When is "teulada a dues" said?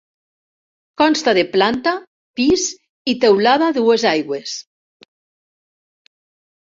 3.25-4.07